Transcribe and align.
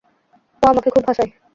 ও 0.63 0.69
আমাকে 0.71 0.89
খুব 0.95 1.03
হাসায়। 1.09 1.31